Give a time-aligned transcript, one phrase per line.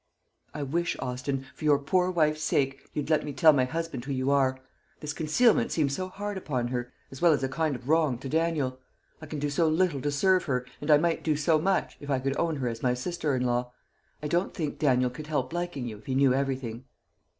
[0.51, 4.11] "I wish, Austin, for your poor wife's sake, you'd let me tell my husband who
[4.11, 4.59] you are.
[4.99, 8.27] This concealment seems so hard upon her, as well as a kind of wrong to
[8.27, 8.79] Daniel.
[9.21, 12.09] I can do so little to serve her, and I might do so much, if
[12.09, 13.73] I could own her as my sister in law.
[14.23, 16.85] I don't think Daniel could help liking you, if he knew everything."